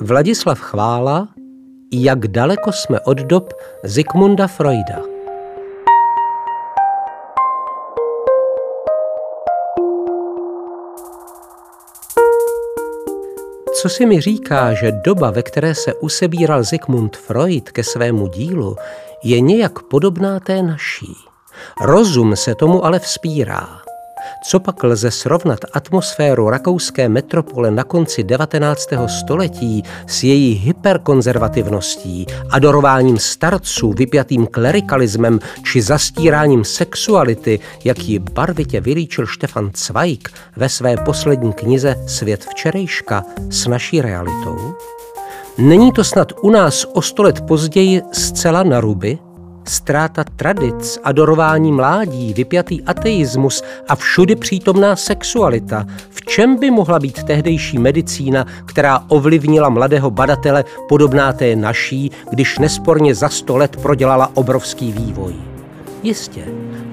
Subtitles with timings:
[0.00, 1.28] Vladislav Chvála,
[1.92, 3.52] jak daleko jsme od dob
[3.84, 5.02] Zikmunda Freuda.
[13.74, 18.76] Co si mi říká, že doba, ve které se usebíral Zikmund Freud ke svému dílu,
[19.24, 21.14] je nějak podobná té naší.
[21.80, 23.77] Rozum se tomu ale vzpírá.
[24.44, 28.88] Co pak lze srovnat atmosféru rakouské metropole na konci 19.
[29.06, 39.26] století s její hyperkonzervativností, adorováním starců, vypjatým klerikalismem či zastíráním sexuality, jak ji barvitě vylíčil
[39.26, 44.74] Štefan Zweig ve své poslední knize Svět včerejška s naší realitou?
[45.58, 48.80] Není to snad u nás o sto let později zcela na
[49.68, 49.78] ruby?
[49.88, 55.86] ztráta tradic, adorování mládí, vypjatý ateismus a všudy přítomná sexualita.
[56.10, 62.58] V čem by mohla být tehdejší medicína, která ovlivnila mladého badatele podobná té naší, když
[62.58, 65.34] nesporně za sto let prodělala obrovský vývoj?
[66.02, 66.44] Jistě,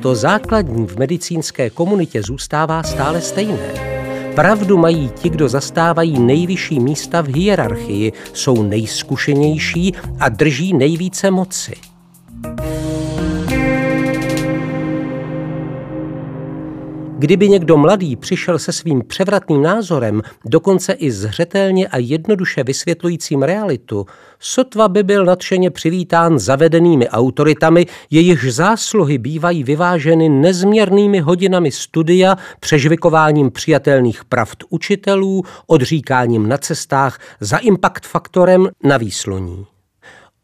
[0.01, 3.95] to základní v medicínské komunitě zůstává stále stejné.
[4.35, 11.94] Pravdu mají ti, kdo zastávají nejvyšší místa v hierarchii, jsou nejzkušenější a drží nejvíce moci.
[17.17, 24.05] Kdyby někdo mladý přišel se svým převratným názorem, dokonce i zřetelně a jednoduše vysvětlujícím realitu,
[24.39, 33.51] sotva by byl nadšeně přivítán zavedenými autoritami, jejichž zásluhy bývají vyváženy nezměrnými hodinami studia, přežvikováním
[33.51, 39.65] přijatelných pravd učitelů, odříkáním na cestách za impact faktorem na výsloní.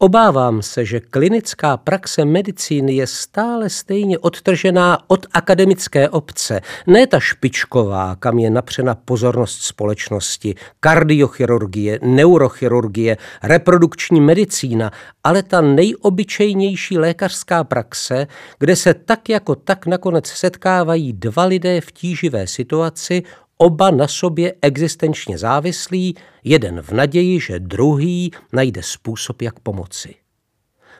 [0.02, 7.20] Obávám se, že klinická praxe medicíny je stále stejně odtržená od akademické obce, ne ta
[7.20, 14.90] špičková, kam je napřena pozornost společnosti, kardiochirurgie, neurochirurgie, reprodukční medicína,
[15.24, 18.26] ale ta nejobyčejnější lékařská praxe,
[18.58, 23.22] kde se tak jako tak nakonec setkávají dva lidé v tíživé situaci,
[23.62, 30.14] oba na sobě existenčně závislí, jeden v naději, že druhý najde způsob, jak pomoci.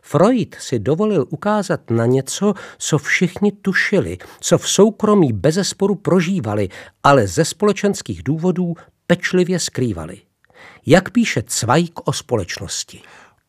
[0.02, 6.68] Freud si dovolil ukázat na něco, co všichni tušili, co v soukromí bezesporu prožívali,
[7.02, 8.74] ale ze společenských důvodů
[9.06, 10.18] pečlivě skrývali.
[10.86, 13.00] Jak píše Cvajk o společnosti?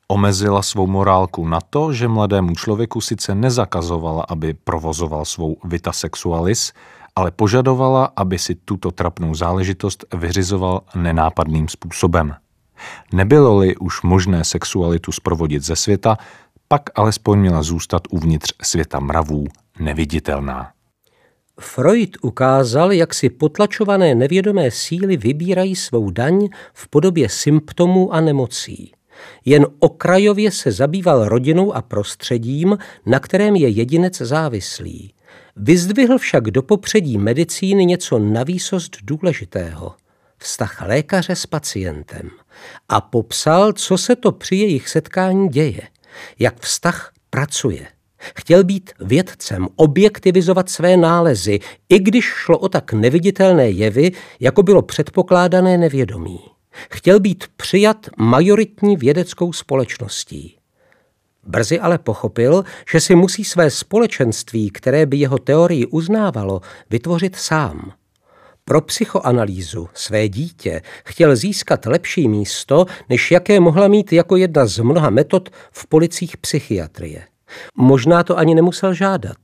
[0.07, 6.73] Omezila svou morálku na to, že mladému člověku sice nezakazovala, aby provozoval svou vita sexualis,
[7.15, 12.35] ale požadovala, aby si tuto trapnou záležitost vyřizoval nenápadným způsobem.
[13.13, 16.17] Nebylo-li už možné sexualitu sprovodit ze světa,
[16.67, 19.45] pak alespoň měla zůstat uvnitř světa mravů
[19.79, 20.71] neviditelná.
[21.59, 28.91] Freud ukázal, jak si potlačované nevědomé síly vybírají svou daň v podobě symptomů a nemocí.
[29.45, 35.13] Jen okrajově se zabýval rodinou a prostředím, na kterém je jedinec závislý.
[35.55, 39.95] Vyzdvihl však do popředí medicíny něco navýsost důležitého
[40.37, 42.29] vztah lékaře s pacientem
[42.89, 45.81] a popsal, co se to při jejich setkání děje,
[46.39, 47.87] jak vztah pracuje.
[48.17, 54.81] Chtěl být vědcem, objektivizovat své nálezy, i když šlo o tak neviditelné jevy, jako bylo
[54.81, 56.39] předpokládané nevědomí.
[56.91, 60.57] Chtěl být přijat majoritní vědeckou společností.
[61.45, 67.91] Brzy ale pochopil, že si musí své společenství, které by jeho teorii uznávalo, vytvořit sám.
[68.65, 74.79] Pro psychoanalýzu své dítě chtěl získat lepší místo, než jaké mohla mít jako jedna z
[74.79, 77.27] mnoha metod v policích psychiatrie.
[77.77, 79.37] Možná to ani nemusel žádat.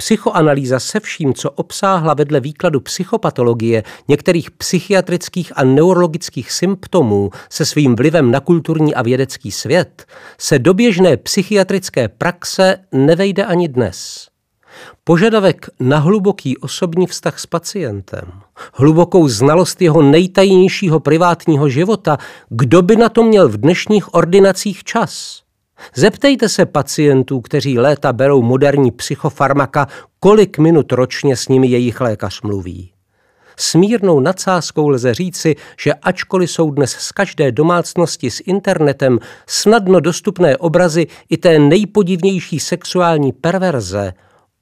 [0.00, 7.96] Psychoanalýza se vším, co obsáhla vedle výkladu psychopatologie některých psychiatrických a neurologických symptomů se svým
[7.96, 10.06] vlivem na kulturní a vědecký svět,
[10.38, 14.28] se do běžné psychiatrické praxe nevejde ani dnes.
[15.04, 18.32] Požadavek na hluboký osobní vztah s pacientem,
[18.74, 22.18] hlubokou znalost jeho nejtajnějšího privátního života,
[22.48, 25.42] kdo by na to měl v dnešních ordinacích čas?
[25.94, 29.86] Zeptejte se pacientů, kteří léta berou moderní psychofarmaka,
[30.20, 32.92] kolik minut ročně s nimi jejich lékař mluví.
[33.56, 40.56] Smírnou nadsázkou lze říci, že ačkoliv jsou dnes z každé domácnosti s internetem snadno dostupné
[40.56, 44.12] obrazy i té nejpodivnější sexuální perverze,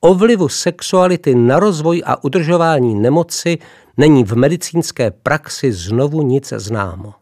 [0.00, 3.59] o vlivu sexuality na rozvoj a udržování nemoci
[3.97, 7.14] není v medicínské praxi znovu nic známo.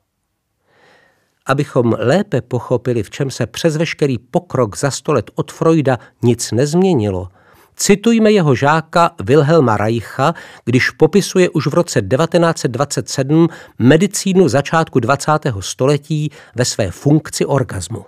[1.46, 6.52] Abychom lépe pochopili, v čem se přes veškerý pokrok za sto let od Freuda nic
[6.52, 7.28] nezměnilo,
[7.78, 10.34] Citujme jeho žáka Wilhelma Reicha,
[10.64, 13.48] když popisuje už v roce 1927
[13.78, 15.32] medicínu začátku 20.
[15.60, 18.04] století ve své funkci orgazmu.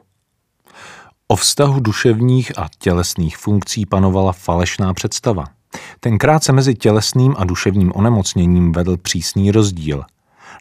[1.29, 5.45] O vztahu duševních a tělesných funkcí panovala falešná představa.
[6.01, 10.05] Tenkrát se mezi tělesným a duševním onemocněním vedl přísný rozdíl.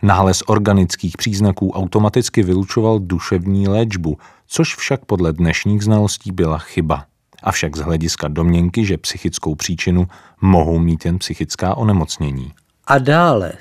[0.03, 4.17] Nález organických příznaků automaticky vylučoval duševní léčbu,
[4.47, 7.05] což však podle dnešních znalostí byla chyba.
[7.43, 10.07] Avšak z hlediska domněnky, že psychickou příčinu
[10.41, 12.53] mohou mít jen psychická onemocnění.
[12.87, 13.53] A dále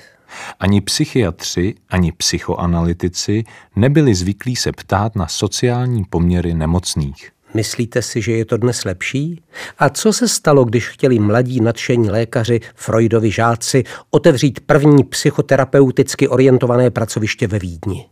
[0.59, 3.43] ani psychiatři, ani psychoanalytici
[3.75, 7.31] nebyli zvyklí se ptát na sociální poměry nemocných.
[7.53, 9.43] Myslíte si, že je to dnes lepší?
[9.79, 16.89] A co se stalo, když chtěli mladí nadšení lékaři, Freudovi žáci, otevřít první psychoterapeuticky orientované
[16.89, 18.05] pracoviště ve Vídni?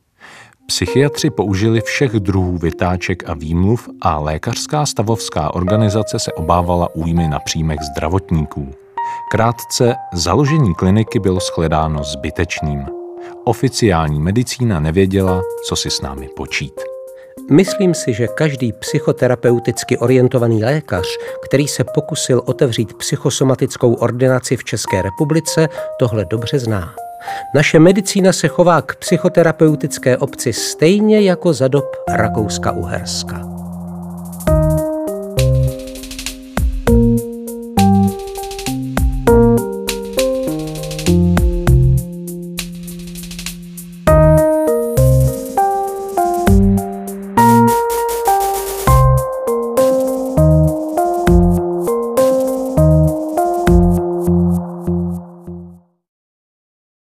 [0.68, 7.40] Psychiatři použili všech druhů vytáček a výmluv a lékařská stavovská organizace se obávala újmy na
[7.40, 8.74] příjmech zdravotníků.
[9.32, 12.86] Krátce, založení kliniky bylo shledáno zbytečným.
[13.44, 16.94] Oficiální medicína nevěděla, co si s námi počít.
[17.51, 21.06] Myslím si, že každý psychoterapeuticky orientovaný lékař,
[21.45, 25.68] který se pokusil otevřít psychosomatickou ordinaci v České republice,
[26.00, 26.94] tohle dobře zná.
[27.56, 33.55] Naše medicína se chová k psychoterapeutické obci stejně jako za dob Rakouska-Uherska.